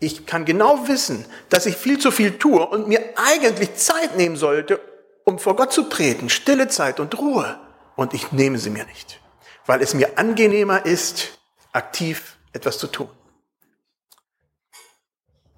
Ich 0.00 0.26
kann 0.26 0.44
genau 0.44 0.86
wissen, 0.88 1.24
dass 1.48 1.66
ich 1.66 1.76
viel 1.76 1.98
zu 1.98 2.10
viel 2.10 2.38
tue 2.38 2.64
und 2.64 2.88
mir 2.88 3.14
eigentlich 3.16 3.74
Zeit 3.74 4.16
nehmen 4.16 4.36
sollte, 4.36 4.80
um 5.24 5.38
vor 5.38 5.56
Gott 5.56 5.72
zu 5.72 5.84
treten, 5.84 6.30
stille 6.30 6.68
Zeit 6.68 7.00
und 7.00 7.18
Ruhe. 7.18 7.58
Und 7.96 8.14
ich 8.14 8.30
nehme 8.30 8.58
sie 8.58 8.70
mir 8.70 8.84
nicht, 8.84 9.20
weil 9.66 9.82
es 9.82 9.94
mir 9.94 10.18
angenehmer 10.18 10.86
ist, 10.86 11.38
aktiv 11.72 12.36
etwas 12.52 12.78
zu 12.78 12.86
tun. 12.86 13.10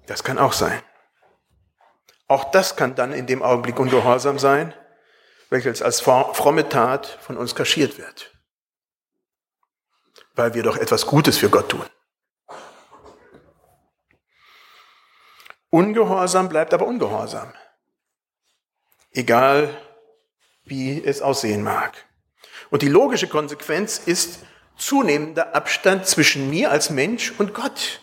Das 0.07 0.23
kann 0.23 0.39
auch 0.39 0.53
sein. 0.53 0.81
Auch 2.27 2.51
das 2.51 2.75
kann 2.75 2.95
dann 2.95 3.13
in 3.13 3.27
dem 3.27 3.43
Augenblick 3.43 3.79
ungehorsam 3.79 4.39
sein, 4.39 4.73
welches 5.49 5.81
als 5.81 6.01
fromme 6.01 6.67
Tat 6.67 7.19
von 7.21 7.37
uns 7.37 7.55
kaschiert 7.55 7.97
wird 7.97 8.31
weil 10.35 10.53
wir 10.53 10.63
doch 10.63 10.77
etwas 10.77 11.05
Gutes 11.05 11.37
für 11.37 11.49
Gott 11.49 11.69
tun. 11.69 11.85
Ungehorsam 15.71 16.49
bleibt 16.49 16.73
aber 16.73 16.85
ungehorsam. 16.85 17.51
Egal, 19.13 19.75
wie 20.65 21.03
es 21.03 21.21
aussehen 21.21 21.63
mag. 21.63 22.05
Und 22.69 22.81
die 22.81 22.89
logische 22.89 23.27
Konsequenz 23.27 23.97
ist 23.97 24.39
zunehmender 24.77 25.55
Abstand 25.55 26.05
zwischen 26.07 26.49
mir 26.49 26.71
als 26.71 26.89
Mensch 26.89 27.33
und 27.37 27.53
Gott, 27.53 28.01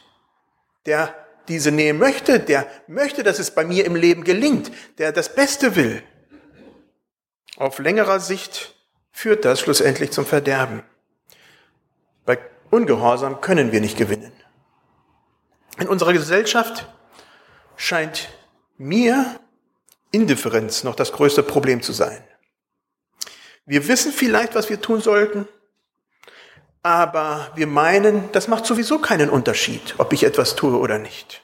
der 0.87 1.15
diese 1.49 1.71
Nähe 1.71 1.95
möchte, 1.95 2.41
der 2.41 2.67
möchte, 2.87 3.23
dass 3.23 3.39
es 3.39 3.51
bei 3.51 3.65
mir 3.65 3.85
im 3.85 3.97
Leben 3.97 4.25
gelingt, 4.25 4.71
der 4.99 5.13
das 5.13 5.35
Beste 5.35 5.77
will. 5.77 6.03
Auf 7.57 7.79
längerer 7.79 8.21
Sicht 8.21 8.75
führt 9.13 9.45
das 9.45 9.61
schlussendlich 9.61 10.11
zum 10.11 10.25
Verderben. 10.25 10.83
Bei 12.25 12.39
Ungehorsam 12.71 13.41
können 13.41 13.73
wir 13.73 13.81
nicht 13.81 13.99
gewinnen. 13.99 14.33
In 15.79 15.89
unserer 15.89 16.13
Gesellschaft 16.13 16.87
scheint 17.79 18.29
mir 18.77 19.41
Indifferenz 20.11 20.85
noch 20.85 20.95
das 20.95 21.13
größte 21.13 21.43
Problem 21.43 21.81
zu 21.81 21.93
sein. 21.93 22.23
Wir 23.65 23.89
wissen 23.89 24.13
vielleicht, 24.13 24.55
was 24.55 24.69
wir 24.69 24.83
tun 24.83 25.01
sollten, 25.01 25.49
aber 26.83 27.53
wir 27.55 27.67
meinen, 27.67 28.31
das 28.33 28.49
macht 28.49 28.67
sowieso 28.67 28.99
keinen 28.99 29.31
Unterschied, 29.31 29.95
ob 29.99 30.13
ich 30.13 30.25
etwas 30.25 30.57
tue 30.57 30.79
oder 30.79 30.99
nicht. 30.99 31.43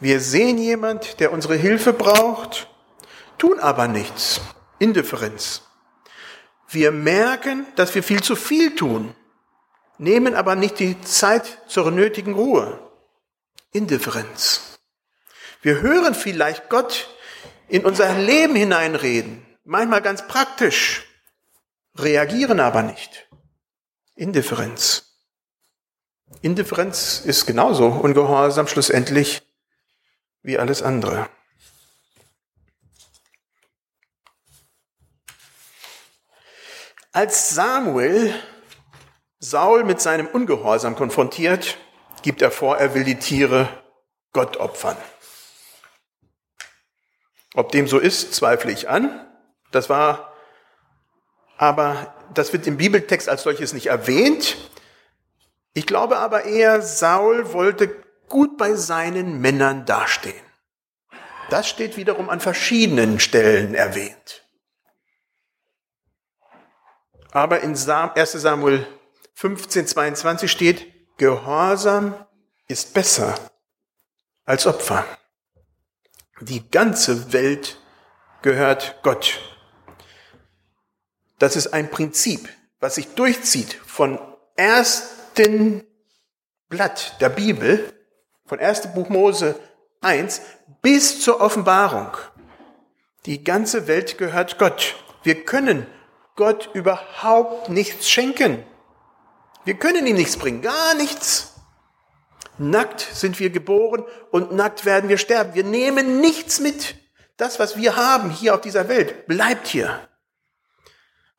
Wir 0.00 0.20
sehen 0.20 0.58
jemand, 0.58 1.20
der 1.20 1.32
unsere 1.32 1.56
Hilfe 1.56 1.92
braucht, 1.92 2.68
tun 3.38 3.58
aber 3.58 3.86
nichts. 3.86 4.40
Indifferenz. 4.78 5.62
Wir 6.68 6.90
merken, 6.90 7.66
dass 7.76 7.94
wir 7.94 8.02
viel 8.02 8.22
zu 8.22 8.34
viel 8.34 8.74
tun, 8.74 9.14
nehmen 9.98 10.34
aber 10.34 10.54
nicht 10.54 10.78
die 10.78 10.98
Zeit 11.02 11.58
zur 11.66 11.90
nötigen 11.90 12.32
Ruhe. 12.32 12.89
Indifferenz. 13.72 14.80
Wir 15.62 15.80
hören 15.80 16.14
vielleicht 16.14 16.68
Gott 16.68 17.08
in 17.68 17.84
unser 17.84 18.18
Leben 18.18 18.56
hineinreden, 18.56 19.46
manchmal 19.64 20.02
ganz 20.02 20.26
praktisch, 20.26 21.04
reagieren 21.96 22.60
aber 22.60 22.82
nicht. 22.82 23.28
Indifferenz. 24.16 25.16
Indifferenz 26.42 27.20
ist 27.24 27.46
genauso 27.46 27.86
ungehorsam 27.86 28.66
schlussendlich 28.66 29.42
wie 30.42 30.58
alles 30.58 30.82
andere. 30.82 31.28
Als 37.12 37.50
Samuel 37.50 38.34
Saul 39.40 39.84
mit 39.84 40.00
seinem 40.00 40.26
Ungehorsam 40.26 40.96
konfrontiert, 40.96 41.78
gibt 42.22 42.42
er 42.42 42.50
vor, 42.50 42.76
er 42.78 42.94
will 42.94 43.04
die 43.04 43.18
Tiere 43.18 43.68
Gott 44.32 44.56
opfern. 44.56 44.96
Ob 47.54 47.72
dem 47.72 47.88
so 47.88 47.98
ist, 47.98 48.34
zweifle 48.34 48.70
ich 48.70 48.88
an. 48.88 49.26
Das 49.72 49.88
war, 49.88 50.32
aber 51.56 52.14
das 52.34 52.52
wird 52.52 52.66
im 52.66 52.76
Bibeltext 52.76 53.28
als 53.28 53.42
solches 53.42 53.72
nicht 53.72 53.86
erwähnt. 53.86 54.56
Ich 55.72 55.86
glaube 55.86 56.18
aber 56.18 56.44
eher, 56.44 56.82
Saul 56.82 57.52
wollte 57.52 58.04
gut 58.28 58.56
bei 58.56 58.74
seinen 58.74 59.40
Männern 59.40 59.84
dastehen. 59.86 60.44
Das 61.48 61.68
steht 61.68 61.96
wiederum 61.96 62.30
an 62.30 62.40
verschiedenen 62.40 63.18
Stellen 63.18 63.74
erwähnt. 63.74 64.46
Aber 67.32 67.60
in 67.60 67.70
1 67.70 68.32
Samuel 68.32 68.86
15, 69.34 69.86
22 69.86 70.50
steht, 70.50 70.99
Gehorsam 71.20 72.14
ist 72.66 72.94
besser 72.94 73.34
als 74.46 74.66
Opfer. 74.66 75.04
Die 76.40 76.70
ganze 76.70 77.34
Welt 77.34 77.78
gehört 78.40 79.00
Gott. 79.02 79.38
Das 81.38 81.56
ist 81.56 81.74
ein 81.74 81.90
Prinzip, 81.90 82.48
was 82.78 82.94
sich 82.94 83.08
durchzieht 83.16 83.74
von 83.74 84.18
ersten 84.56 85.84
Blatt 86.70 87.20
der 87.20 87.28
Bibel, 87.28 87.92
von 88.46 88.58
1. 88.58 88.94
Buch 88.94 89.10
Mose 89.10 89.60
1 90.00 90.40
bis 90.80 91.20
zur 91.20 91.42
Offenbarung. 91.42 92.16
Die 93.26 93.44
ganze 93.44 93.88
Welt 93.88 94.16
gehört 94.16 94.56
Gott. 94.56 94.96
Wir 95.22 95.44
können 95.44 95.86
Gott 96.34 96.70
überhaupt 96.72 97.68
nichts 97.68 98.08
schenken. 98.08 98.64
Wir 99.64 99.74
können 99.74 100.06
ihm 100.06 100.16
nichts 100.16 100.36
bringen, 100.36 100.62
gar 100.62 100.94
nichts. 100.94 101.54
Nackt 102.58 103.00
sind 103.00 103.40
wir 103.40 103.50
geboren 103.50 104.04
und 104.30 104.52
nackt 104.52 104.84
werden 104.84 105.08
wir 105.08 105.18
sterben. 105.18 105.54
Wir 105.54 105.64
nehmen 105.64 106.20
nichts 106.20 106.60
mit. 106.60 106.96
Das, 107.36 107.58
was 107.58 107.76
wir 107.76 107.96
haben 107.96 108.30
hier 108.30 108.54
auf 108.54 108.60
dieser 108.60 108.88
Welt, 108.88 109.26
bleibt 109.26 109.66
hier. 109.66 110.08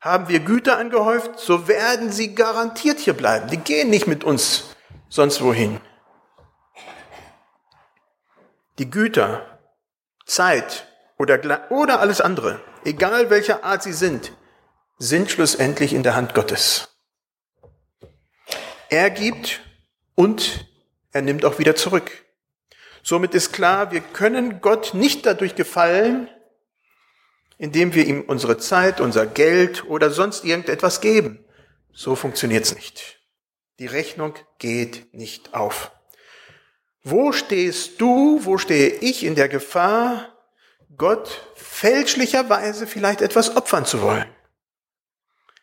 Haben 0.00 0.28
wir 0.28 0.40
Güter 0.40 0.78
angehäuft, 0.78 1.38
so 1.38 1.68
werden 1.68 2.10
sie 2.10 2.34
garantiert 2.34 2.98
hier 2.98 3.14
bleiben. 3.14 3.48
Die 3.48 3.58
gehen 3.58 3.88
nicht 3.88 4.08
mit 4.08 4.24
uns 4.24 4.64
sonst 5.08 5.42
wohin. 5.42 5.80
Die 8.78 8.90
Güter, 8.90 9.60
Zeit 10.26 10.88
oder, 11.18 11.70
oder 11.70 12.00
alles 12.00 12.20
andere, 12.20 12.60
egal 12.84 13.30
welcher 13.30 13.62
Art 13.62 13.84
sie 13.84 13.92
sind, 13.92 14.32
sind 14.98 15.30
schlussendlich 15.30 15.92
in 15.92 16.02
der 16.02 16.16
Hand 16.16 16.34
Gottes. 16.34 16.91
Er 18.92 19.08
gibt 19.08 19.62
und 20.14 20.68
er 21.12 21.22
nimmt 21.22 21.46
auch 21.46 21.58
wieder 21.58 21.74
zurück. 21.74 22.26
Somit 23.02 23.34
ist 23.34 23.50
klar, 23.50 23.90
wir 23.90 24.02
können 24.02 24.60
Gott 24.60 24.92
nicht 24.92 25.24
dadurch 25.24 25.54
gefallen, 25.54 26.28
indem 27.56 27.94
wir 27.94 28.04
ihm 28.04 28.20
unsere 28.20 28.58
Zeit, 28.58 29.00
unser 29.00 29.24
Geld 29.24 29.86
oder 29.86 30.10
sonst 30.10 30.44
irgendetwas 30.44 31.00
geben. 31.00 31.42
So 31.94 32.16
funktioniert's 32.16 32.74
nicht. 32.74 33.18
Die 33.78 33.86
Rechnung 33.86 34.34
geht 34.58 35.14
nicht 35.14 35.54
auf. 35.54 35.90
Wo 37.02 37.32
stehst 37.32 37.98
du, 37.98 38.40
wo 38.44 38.58
stehe 38.58 38.90
ich 38.90 39.24
in 39.24 39.36
der 39.36 39.48
Gefahr, 39.48 40.36
Gott 40.98 41.40
fälschlicherweise 41.54 42.86
vielleicht 42.86 43.22
etwas 43.22 43.56
opfern 43.56 43.86
zu 43.86 44.02
wollen? 44.02 44.28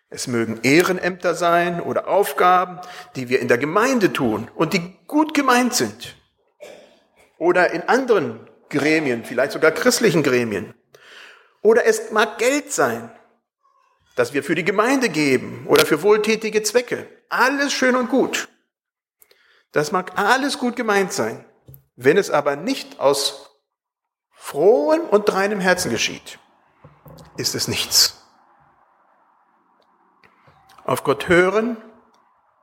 Es 0.09 0.25
mögen 0.27 0.59
Ehrenämter 0.63 1.35
sein 1.35 1.81
oder 1.81 2.07
Aufgaben, 2.07 2.79
die 3.15 3.29
wir 3.29 3.39
in 3.39 3.47
der 3.47 3.59
Gemeinde 3.59 4.11
tun 4.11 4.49
und 4.55 4.73
die 4.73 4.97
gut 5.05 5.33
gemeint 5.33 5.75
sind. 5.75 6.15
Oder 7.37 7.71
in 7.71 7.83
anderen 7.83 8.49
Gremien, 8.69 9.23
vielleicht 9.23 9.51
sogar 9.51 9.71
christlichen 9.71 10.23
Gremien. 10.23 10.73
Oder 11.61 11.85
es 11.85 12.11
mag 12.11 12.37
Geld 12.39 12.71
sein, 12.71 13.11
das 14.15 14.33
wir 14.33 14.43
für 14.43 14.55
die 14.55 14.65
Gemeinde 14.65 15.09
geben 15.09 15.65
oder 15.67 15.85
für 15.85 16.01
wohltätige 16.01 16.63
Zwecke. 16.63 17.07
Alles 17.29 17.71
schön 17.71 17.95
und 17.95 18.09
gut. 18.09 18.49
Das 19.71 19.91
mag 19.91 20.17
alles 20.17 20.57
gut 20.57 20.75
gemeint 20.75 21.13
sein. 21.13 21.45
Wenn 21.95 22.17
es 22.17 22.31
aber 22.31 22.55
nicht 22.55 22.99
aus 22.99 23.51
frohem 24.31 25.01
und 25.01 25.31
reinem 25.31 25.59
Herzen 25.59 25.91
geschieht, 25.91 26.39
ist 27.37 27.53
es 27.53 27.67
nichts. 27.67 28.18
Auf 30.89 31.03
Gott 31.03 31.27
hören 31.27 31.77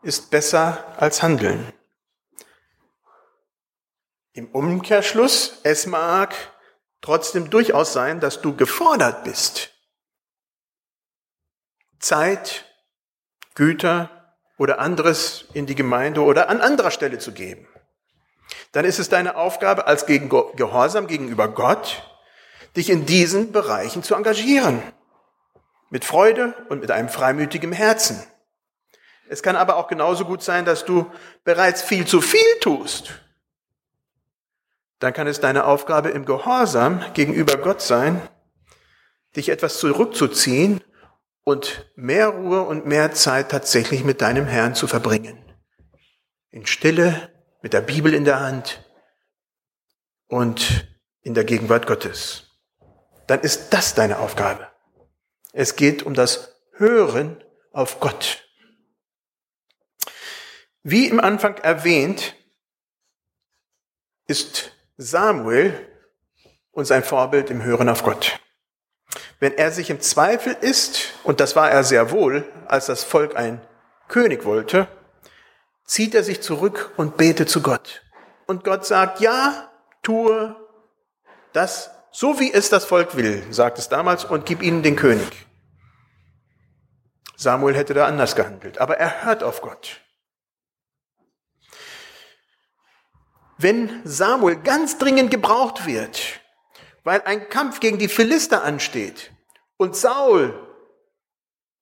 ist 0.02 0.32
besser 0.32 0.84
als 0.96 1.22
handeln. 1.22 1.72
Im 4.32 4.48
Umkehrschluss, 4.48 5.60
es 5.62 5.86
mag 5.86 6.34
trotzdem 7.00 7.50
durchaus 7.50 7.92
sein, 7.92 8.18
dass 8.18 8.42
du 8.42 8.56
gefordert 8.56 9.22
bist, 9.22 9.70
Zeit, 12.00 12.64
Güter 13.54 14.34
oder 14.58 14.80
anderes 14.80 15.44
in 15.52 15.66
die 15.66 15.76
Gemeinde 15.76 16.24
oder 16.24 16.48
an 16.48 16.60
anderer 16.60 16.90
Stelle 16.90 17.20
zu 17.20 17.30
geben. 17.30 17.68
Dann 18.72 18.84
ist 18.84 18.98
es 18.98 19.08
deine 19.08 19.36
Aufgabe 19.36 19.86
als 19.86 20.04
Gehorsam 20.04 21.06
gegenüber 21.06 21.46
Gott, 21.46 22.02
dich 22.74 22.90
in 22.90 23.06
diesen 23.06 23.52
Bereichen 23.52 24.02
zu 24.02 24.16
engagieren. 24.16 24.82
Mit 25.90 26.05
Freude 26.05 26.55
und 26.68 26.81
mit 26.81 26.90
einem 26.90 27.09
freimütigen 27.09 27.72
Herzen. 27.72 28.22
Es 29.29 29.42
kann 29.42 29.57
aber 29.57 29.77
auch 29.77 29.88
genauso 29.88 30.25
gut 30.25 30.42
sein, 30.42 30.64
dass 30.64 30.85
du 30.85 31.11
bereits 31.44 31.83
viel 31.83 32.07
zu 32.07 32.20
viel 32.20 32.59
tust. 32.61 33.20
Dann 34.99 35.12
kann 35.12 35.27
es 35.27 35.40
deine 35.40 35.64
Aufgabe 35.64 36.11
im 36.11 36.25
Gehorsam 36.25 37.05
gegenüber 37.12 37.59
Gott 37.59 37.83
sein, 37.83 38.20
dich 39.37 39.49
etwas 39.51 39.79
zurückzuziehen 39.79 40.83
und 41.44 41.90
mehr 41.96 42.29
Ruhe 42.29 42.62
und 42.62 42.87
mehr 42.87 43.12
Zeit 43.12 43.51
tatsächlich 43.51 44.05
mit 44.05 44.20
deinem 44.22 44.46
Herrn 44.46 44.75
zu 44.75 44.87
verbringen. 44.87 45.38
In 46.51 46.66
Stille, 46.66 47.31
mit 47.62 47.72
der 47.72 47.83
Bibel 47.83 48.14
in 48.14 48.25
der 48.25 48.40
Hand 48.40 48.85
und 50.29 50.88
in 51.22 51.35
der 51.35 51.44
Gegenwart 51.44 51.87
Gottes. 51.87 52.51
Dann 53.27 53.40
ist 53.40 53.70
das 53.70 53.94
deine 53.94 54.18
Aufgabe. 54.18 54.68
Es 55.59 55.75
geht 55.75 56.03
um 56.03 56.12
das 56.12 56.55
Hören 56.73 57.42
auf 57.73 57.99
Gott. 57.99 58.47
Wie 60.83 61.09
im 61.09 61.19
Anfang 61.19 61.57
erwähnt, 61.57 62.35
ist 64.27 64.73
Samuel 64.99 65.73
und 66.73 66.85
sein 66.85 67.03
Vorbild 67.03 67.49
im 67.49 67.62
Hören 67.62 67.88
auf 67.88 68.03
Gott. 68.03 68.38
Wenn 69.40 69.55
er 69.55 69.73
sich 69.73 69.88
im 69.88 70.03
Zweifel 70.03 70.53
ist, 70.61 71.14
und 71.25 71.40
das 71.40 71.57
war 71.57 71.71
er 71.71 71.85
sehr 71.85 72.11
wohl, 72.11 72.45
als 72.66 72.85
das 72.85 73.03
Volk 73.03 73.35
ein 73.35 73.66
König 74.09 74.45
wollte, 74.45 74.88
zieht 75.87 76.14
er 76.14 76.23
sich 76.23 76.42
zurück 76.42 76.92
und 76.99 77.16
betet 77.16 77.49
zu 77.49 77.62
Gott. 77.62 78.03
Und 78.47 78.62
Gott 78.62 78.85
sagt, 78.85 79.21
ja, 79.21 79.73
tue 80.03 80.55
das, 81.55 81.90
so 82.12 82.38
wie 82.40 82.53
es 82.53 82.69
das 82.69 82.85
Volk 82.85 83.16
will, 83.16 83.42
sagt 83.51 83.79
es 83.79 83.88
damals, 83.88 84.27
und 84.27 84.45
gib 84.45 84.61
ihnen 84.61 84.83
den 84.83 84.97
König. 84.97 85.45
Samuel 87.37 87.77
hätte 87.77 87.94
da 87.94 88.07
anders 88.07 88.35
gehandelt, 88.35 88.79
aber 88.79 88.96
er 88.96 89.25
hört 89.25 89.42
auf 89.42 89.61
Gott. 89.61 90.01
Wenn 93.59 94.03
Samuel 94.05 94.57
ganz 94.57 94.99
dringend 94.99 95.31
gebraucht 95.31 95.87
wird, 95.87 96.40
weil 97.05 97.22
ein 97.22 97.49
Kampf 97.49 97.81
gegen 97.81 97.99
die 97.99 98.09
Philister 98.09 98.64
ansteht 98.64 99.33
und 99.77 99.96
Saul 99.96 100.62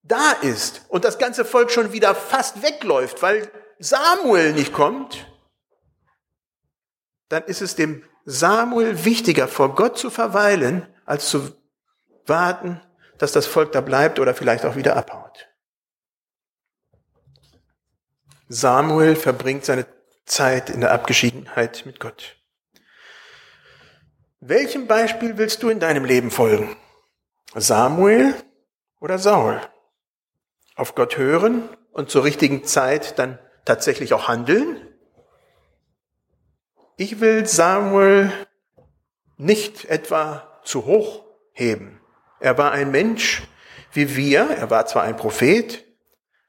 da 0.02 0.32
ist 0.32 0.84
und 0.88 1.04
das 1.04 1.18
ganze 1.18 1.44
Volk 1.44 1.70
schon 1.70 1.92
wieder 1.92 2.14
fast 2.14 2.62
wegläuft, 2.62 3.22
weil 3.22 3.50
Samuel 3.78 4.52
nicht 4.52 4.72
kommt, 4.72 5.26
dann 7.28 7.44
ist 7.44 7.62
es 7.62 7.74
dem 7.74 8.04
Samuel 8.24 9.04
wichtiger, 9.04 9.48
vor 9.48 9.74
Gott 9.74 9.98
zu 9.98 10.10
verweilen, 10.10 10.86
als 11.04 11.28
zu 11.28 11.56
warten, 12.26 12.80
dass 13.18 13.32
das 13.32 13.46
Volk 13.46 13.72
da 13.72 13.80
bleibt 13.80 14.18
oder 14.18 14.34
vielleicht 14.34 14.64
auch 14.64 14.76
wieder 14.76 14.96
abhaut. 14.96 15.48
Samuel 18.48 19.16
verbringt 19.16 19.64
seine 19.64 19.86
Zeit 20.26 20.70
in 20.70 20.80
der 20.80 20.92
Abgeschiedenheit 20.92 21.84
mit 21.86 22.00
Gott. 22.00 22.36
Welchem 24.40 24.86
Beispiel 24.86 25.38
willst 25.38 25.62
du 25.62 25.70
in 25.70 25.80
deinem 25.80 26.04
Leben 26.04 26.30
folgen? 26.30 26.76
Samuel 27.54 28.34
oder 29.00 29.18
Saul? 29.18 29.60
Auf 30.76 30.94
Gott 30.94 31.16
hören 31.16 31.68
und 31.92 32.10
zur 32.10 32.24
richtigen 32.24 32.64
Zeit 32.64 33.18
dann 33.18 33.38
tatsächlich 33.64 34.12
auch 34.12 34.28
handeln? 34.28 34.76
Ich 36.96 37.20
will 37.20 37.46
Samuel 37.46 38.30
nicht 39.36 39.86
etwa 39.86 40.60
zu 40.64 40.84
hoch 40.84 41.24
heben. 41.52 42.00
Er 42.44 42.58
war 42.58 42.72
ein 42.72 42.90
Mensch 42.90 43.42
wie 43.92 44.16
wir, 44.16 44.50
er 44.50 44.68
war 44.68 44.84
zwar 44.84 45.04
ein 45.04 45.16
Prophet, 45.16 45.82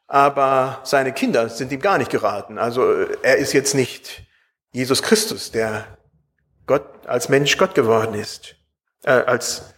aber 0.07 0.81
seine 0.83 1.13
Kinder 1.13 1.47
sind 1.47 1.71
ihm 1.71 1.79
gar 1.79 1.97
nicht 1.97 2.11
geraten. 2.11 2.57
Also 2.57 2.83
er 3.21 3.37
ist 3.37 3.53
jetzt 3.53 3.75
nicht 3.75 4.23
Jesus 4.73 5.01
Christus, 5.01 5.51
der 5.51 5.97
Gott 6.67 7.07
als 7.07 7.29
Mensch 7.29 7.57
Gott 7.57 7.75
geworden 7.75 8.13
ist, 8.13 8.57
äh, 9.03 9.11
als 9.11 9.73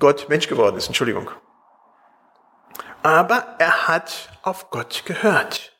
Gott 0.00 0.28
Mensch 0.28 0.48
geworden 0.48 0.76
ist, 0.76 0.88
Entschuldigung. 0.88 1.30
Aber 3.04 3.54
er 3.60 3.86
hat 3.86 4.30
auf 4.42 4.70
Gott 4.70 5.04
gehört. 5.06 5.72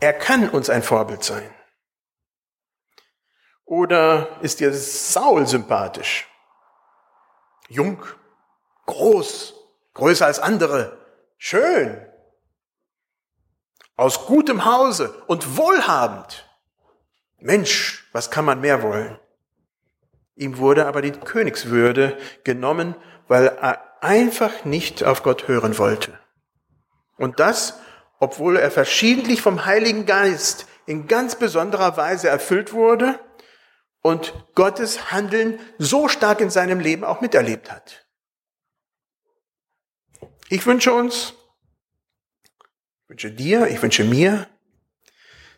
Er 0.00 0.12
kann 0.12 0.48
uns 0.48 0.68
ein 0.68 0.82
Vorbild 0.82 1.22
sein. 1.22 1.54
Oder 3.64 4.38
ist 4.40 4.58
dir 4.58 4.72
Saul 4.74 5.46
sympathisch? 5.46 6.26
Jung, 7.72 8.02
groß, 8.84 9.54
größer 9.94 10.26
als 10.26 10.38
andere, 10.38 10.98
schön, 11.38 12.06
aus 13.96 14.26
gutem 14.26 14.66
Hause 14.66 15.14
und 15.26 15.56
wohlhabend. 15.56 16.46
Mensch, 17.38 18.06
was 18.12 18.30
kann 18.30 18.44
man 18.44 18.60
mehr 18.60 18.82
wollen? 18.82 19.18
Ihm 20.36 20.58
wurde 20.58 20.86
aber 20.86 21.00
die 21.00 21.12
Königswürde 21.12 22.18
genommen, 22.44 22.94
weil 23.26 23.46
er 23.46 24.02
einfach 24.02 24.64
nicht 24.64 25.02
auf 25.02 25.22
Gott 25.22 25.48
hören 25.48 25.78
wollte. 25.78 26.18
Und 27.16 27.40
das, 27.40 27.78
obwohl 28.18 28.56
er 28.56 28.70
verschiedentlich 28.70 29.40
vom 29.40 29.64
Heiligen 29.64 30.04
Geist 30.04 30.66
in 30.84 31.06
ganz 31.06 31.36
besonderer 31.36 31.96
Weise 31.96 32.28
erfüllt 32.28 32.74
wurde 32.74 33.18
und 34.02 34.34
Gottes 34.54 35.12
Handeln 35.12 35.58
so 35.78 36.08
stark 36.08 36.40
in 36.40 36.50
seinem 36.50 36.80
Leben 36.80 37.04
auch 37.04 37.20
miterlebt 37.20 37.70
hat. 37.70 38.06
Ich 40.48 40.66
wünsche 40.66 40.92
uns, 40.92 41.34
ich 43.04 43.08
wünsche 43.08 43.30
dir, 43.30 43.68
ich 43.68 43.80
wünsche 43.80 44.04
mir, 44.04 44.48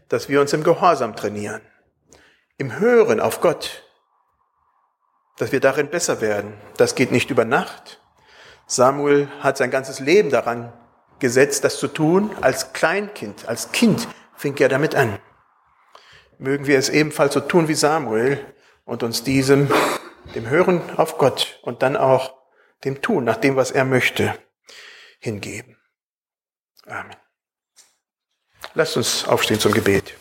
dass 0.08 0.28
wir 0.28 0.40
uns 0.40 0.52
im 0.52 0.62
Gehorsam 0.62 1.16
trainieren 1.16 1.62
im 2.58 2.78
Hören 2.78 3.20
auf 3.20 3.40
Gott, 3.40 3.82
dass 5.38 5.52
wir 5.52 5.60
darin 5.60 5.88
besser 5.88 6.20
werden. 6.20 6.54
Das 6.76 6.94
geht 6.94 7.10
nicht 7.10 7.30
über 7.30 7.44
Nacht. 7.44 8.00
Samuel 8.66 9.28
hat 9.40 9.56
sein 9.56 9.70
ganzes 9.70 10.00
Leben 10.00 10.30
daran 10.30 10.72
gesetzt, 11.18 11.64
das 11.64 11.78
zu 11.78 11.88
tun. 11.88 12.30
Als 12.40 12.72
Kleinkind, 12.72 13.48
als 13.48 13.72
Kind 13.72 14.08
fing 14.36 14.56
er 14.58 14.68
damit 14.68 14.94
an. 14.94 15.18
Mögen 16.38 16.66
wir 16.66 16.78
es 16.78 16.88
ebenfalls 16.88 17.34
so 17.34 17.40
tun 17.40 17.68
wie 17.68 17.74
Samuel 17.74 18.38
und 18.84 19.02
uns 19.02 19.22
diesem, 19.22 19.70
dem 20.34 20.48
Hören 20.48 20.82
auf 20.96 21.18
Gott 21.18 21.58
und 21.62 21.82
dann 21.82 21.96
auch 21.96 22.34
dem 22.84 23.00
Tun 23.00 23.24
nach 23.24 23.36
dem, 23.36 23.56
was 23.56 23.70
er 23.70 23.84
möchte, 23.84 24.38
hingeben. 25.18 25.78
Amen. 26.86 27.16
Lasst 28.74 28.96
uns 28.96 29.26
aufstehen 29.26 29.60
zum 29.60 29.72
Gebet. 29.72 30.14